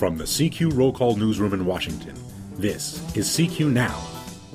[0.00, 2.14] From the CQ Roll Call Newsroom in Washington,
[2.54, 4.02] this is CQ Now,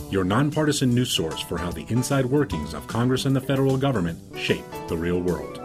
[0.10, 4.18] your nonpartisan news source for how the inside workings of Congress and the federal government
[4.36, 5.62] shape the real world.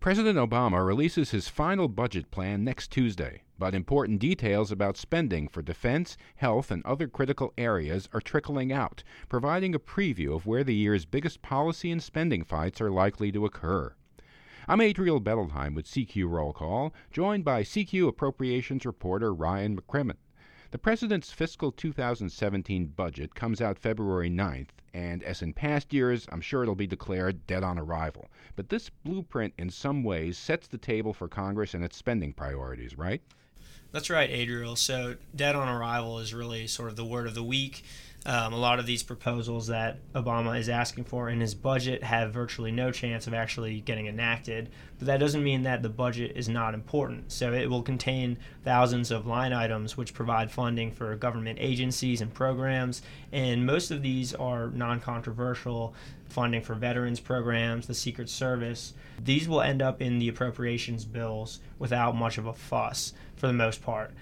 [0.00, 5.62] President Obama releases his final budget plan next Tuesday, but important details about spending for
[5.62, 10.74] defense, health, and other critical areas are trickling out, providing a preview of where the
[10.74, 13.94] year's biggest policy and spending fights are likely to occur.
[14.68, 20.18] I'm Adriel Bettelheim with CQ Roll Call, joined by CQ Appropriations reporter Ryan McCrimmon.
[20.70, 26.40] The President's fiscal 2017 budget comes out February 9th, and as in past years, I'm
[26.40, 28.30] sure it'll be declared dead on arrival.
[28.54, 32.96] But this blueprint, in some ways, sets the table for Congress and its spending priorities,
[32.96, 33.20] right?
[33.90, 34.76] That's right, Adriel.
[34.76, 37.82] So, dead on arrival is really sort of the word of the week.
[38.24, 42.32] Um, a lot of these proposals that Obama is asking for in his budget have
[42.32, 44.68] virtually no chance of actually getting enacted.
[44.98, 47.32] But that doesn't mean that the budget is not important.
[47.32, 52.32] So it will contain thousands of line items which provide funding for government agencies and
[52.32, 53.02] programs.
[53.32, 55.92] And most of these are non controversial
[56.28, 58.94] funding for veterans programs, the Secret Service.
[59.22, 63.52] These will end up in the appropriations bills without much of a fuss for the
[63.52, 64.12] most part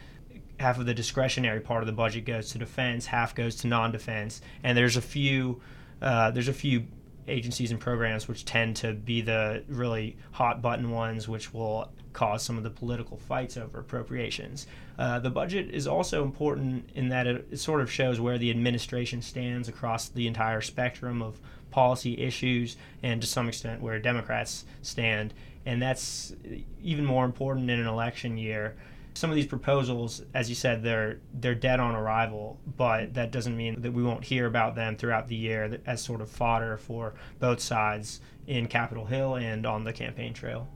[0.61, 4.43] half of the discretionary part of the budget goes to defense, half goes to non-defense,
[4.63, 5.61] and there's a few
[6.03, 6.87] uh, there's a few
[7.29, 12.43] agencies and programs which tend to be the really hot button ones, which will cause
[12.43, 14.67] some of the political fights over appropriations.
[14.99, 18.51] Uh, the budget is also important in that it, it sort of shows where the
[18.51, 24.65] administration stands across the entire spectrum of policy issues and to some extent where Democrats
[24.83, 25.33] stand.
[25.65, 26.35] And that's
[26.83, 28.75] even more important in an election year
[29.15, 33.57] some of these proposals, as you said, they're they're dead on arrival, but that doesn't
[33.57, 37.15] mean that we won't hear about them throughout the year as sort of fodder for
[37.39, 40.69] both sides in Capitol Hill and on the campaign trail.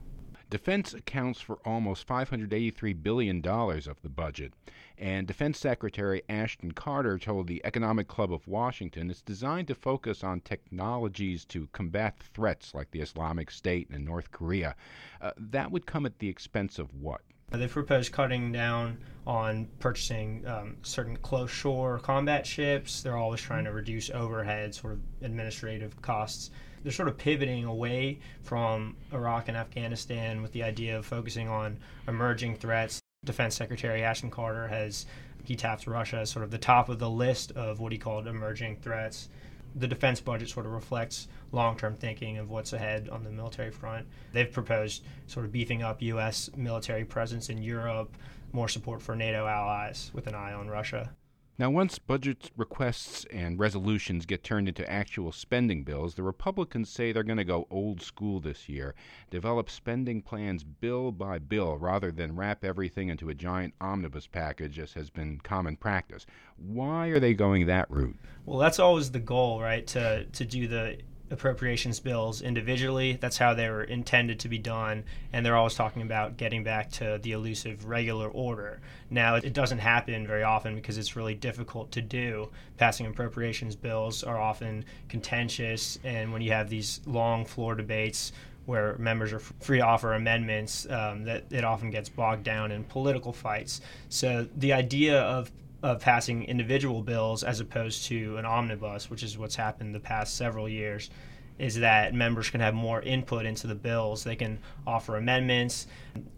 [0.49, 4.53] Defense accounts for almost $583 billion of the budget,
[4.97, 10.23] and Defense Secretary Ashton Carter told the Economic Club of Washington it's designed to focus
[10.23, 14.75] on technologies to combat threats like the Islamic State and North Korea.
[15.19, 17.21] Uh, that would come at the expense of what?
[17.57, 23.01] They've proposed cutting down on purchasing um, certain close shore combat ships.
[23.01, 26.51] They're always trying to reduce overhead, sort of administrative costs.
[26.83, 31.79] They're sort of pivoting away from Iraq and Afghanistan with the idea of focusing on
[32.07, 33.01] emerging threats.
[33.23, 35.07] Defense Secretary Ashton Carter has
[35.43, 38.27] he tapped Russia as sort of the top of the list of what he called
[38.27, 39.29] emerging threats
[39.75, 44.07] the defense budget sort of reflects long-term thinking of what's ahead on the military front.
[44.31, 46.49] They've proposed sort of beefing up U.S.
[46.55, 48.15] military presence in Europe,
[48.53, 51.13] more support for NATO allies with an eye on Russia.
[51.57, 57.13] Now, once budget requests and resolutions get turned into actual spending bills, the Republicans say
[57.13, 58.93] they're going to go old school this year,
[59.29, 64.77] develop spending plans bill by bill rather than wrap everything into a giant omnibus package
[64.79, 66.25] as has been common practice.
[66.57, 68.17] Why are they going that route?
[68.45, 69.87] Well, that's always the goal, right?
[69.87, 70.97] To to do the
[71.31, 73.17] appropriations bills individually.
[73.19, 75.03] That's how they were intended to be done.
[75.33, 78.79] And they're always talking about getting back to the elusive regular order.
[79.09, 82.49] Now, it doesn't happen very often because it's really difficult to do.
[82.77, 85.99] Passing appropriations bills are often contentious.
[86.03, 88.31] And when you have these long floor debates,
[88.65, 92.83] where members are free to offer amendments, um, that it often gets bogged down in
[92.83, 93.81] political fights.
[94.09, 95.51] So the idea of
[95.85, 100.35] of passing individual bills as opposed to an omnibus, which is what's happened the past
[100.35, 101.11] several years,
[101.59, 104.23] is that members can have more input into the bills.
[104.23, 104.57] They can
[104.87, 105.85] offer amendments,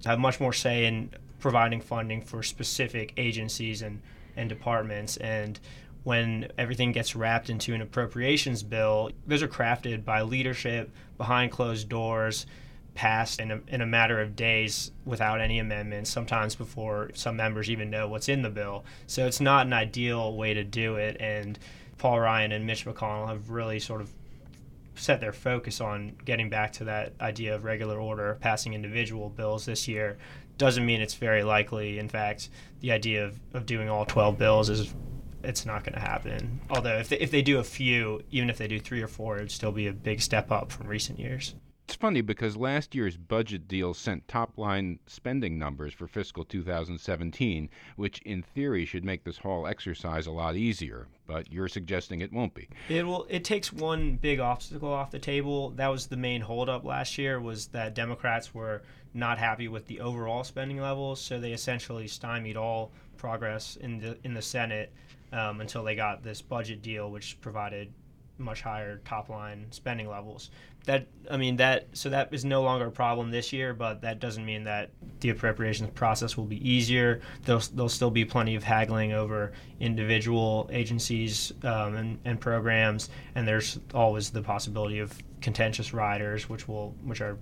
[0.06, 4.02] have much more say in providing funding for specific agencies and,
[4.36, 5.16] and departments.
[5.18, 5.57] And
[6.03, 11.88] when everything gets wrapped into an appropriations bill, those are crafted by leadership behind closed
[11.88, 12.46] doors
[12.97, 17.69] passed in a, in a matter of days without any amendments, sometimes before some members
[17.69, 18.84] even know what's in the bill.
[19.06, 21.16] So it's not an ideal way to do it.
[21.19, 21.59] And
[22.00, 24.09] Paul Ryan and Mitch McConnell have really sort of
[24.96, 29.66] set their focus on getting back to that idea of regular order, passing individual bills
[29.66, 30.18] this year.
[30.57, 32.00] Doesn't mean it's very likely.
[32.00, 32.50] In fact,
[32.80, 34.95] the idea of, of doing all 12 bills is
[35.44, 36.60] it's not going to happen.
[36.72, 39.38] Although if they, if they do a few, even if they do three or four,
[39.38, 41.54] it would still be a big step up from recent years.
[42.00, 48.22] Funny because last year's budget deal sent top line spending numbers for fiscal 2017, which
[48.22, 52.54] in theory should make this whole exercise a lot easier, but you're suggesting it won't
[52.54, 52.70] be.
[52.88, 55.72] It will it takes one big obstacle off the table.
[55.72, 58.84] That was the main holdup last year was that Democrats were
[59.16, 64.18] not happy with the overall spending levels, so they essentially stymied all progress in the
[64.24, 64.94] in the Senate
[65.32, 67.92] um, until they got this budget deal which provided
[68.38, 70.51] much higher top line spending levels.
[70.86, 74.19] That I mean that so that is no longer a problem this year, but that
[74.19, 77.22] doesn't mean that the appropriations process will be easier.
[77.44, 83.48] There'll there'll still be plenty of haggling over individual agencies um, and, and programs, and
[83.48, 87.38] there's always the possibility of contentious riders, which will which are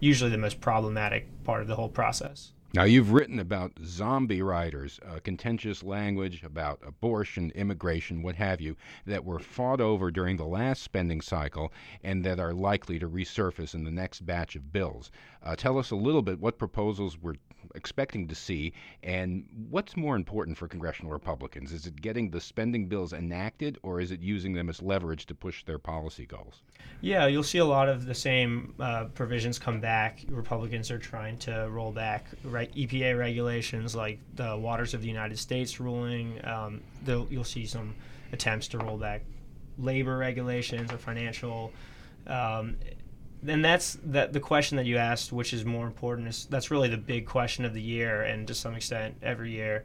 [0.00, 2.53] usually the most problematic part of the whole process.
[2.74, 8.76] Now, you've written about zombie riders, uh, contentious language about abortion, immigration, what have you,
[9.06, 11.72] that were fought over during the last spending cycle
[12.02, 15.12] and that are likely to resurface in the next batch of bills.
[15.40, 17.36] Uh, tell us a little bit what proposals we're
[17.74, 18.72] expecting to see
[19.02, 21.72] and what's more important for congressional Republicans.
[21.72, 25.34] Is it getting the spending bills enacted or is it using them as leverage to
[25.34, 26.62] push their policy goals?
[27.00, 30.24] Yeah, you'll see a lot of the same uh, provisions come back.
[30.28, 35.80] Republicans are trying to roll back EPA regulations like the Waters of the United States
[35.80, 36.40] ruling.
[36.44, 37.94] Um, you'll see some
[38.32, 39.22] attempts to roll back
[39.78, 41.72] labor regulations or financial.
[42.26, 42.76] Um,
[43.46, 46.88] and that's that the question that you asked, which is more important, is that's really
[46.88, 49.84] the big question of the year, and to some extent every year.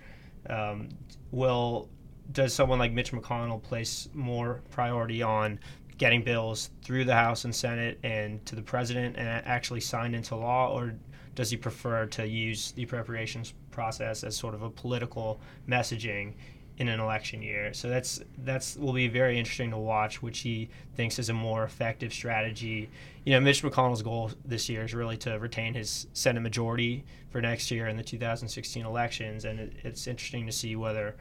[0.50, 0.90] Um,
[1.32, 1.90] will
[2.32, 5.60] does someone like Mitch McConnell place more priority on
[5.98, 10.36] getting bills through the House and Senate and to the president and actually signed into
[10.36, 10.96] law, or
[11.36, 16.34] does he prefer to use the appropriations process as sort of a political messaging
[16.80, 17.74] in an election year?
[17.74, 21.64] So that's that's will be very interesting to watch, which he thinks is a more
[21.64, 22.90] effective strategy.
[23.26, 27.42] You know, Mitch McConnell's goal this year is really to retain his Senate majority for
[27.42, 31.16] next year in the 2016 elections, and it, it's interesting to see whether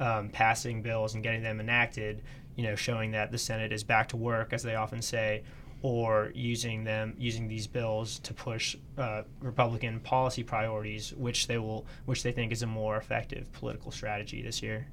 [0.00, 2.22] um, passing bills and getting them enacted
[2.56, 5.42] you know, showing that the Senate is back to work, as they often say,
[5.82, 11.86] or using them using these bills to push uh, Republican policy priorities, which they will,
[12.04, 14.86] which they think is a more effective political strategy this year.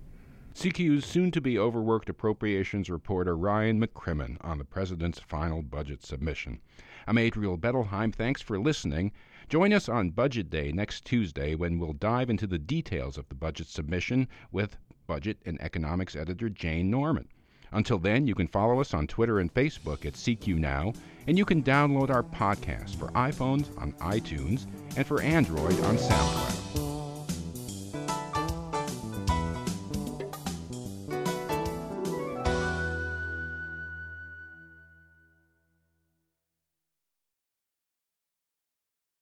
[0.55, 6.59] CQ's soon to be overworked appropriations reporter Ryan McCrimmon on the president's final budget submission.
[7.07, 8.13] I'm Adriel Bettelheim.
[8.13, 9.11] Thanks for listening.
[9.47, 13.35] Join us on Budget Day next Tuesday when we'll dive into the details of the
[13.35, 17.27] budget submission with budget and economics editor Jane Norman.
[17.71, 20.93] Until then, you can follow us on Twitter and Facebook at CQ Now,
[21.27, 24.65] and you can download our podcast for iPhones on iTunes
[24.97, 26.88] and for Android on SoundCloud.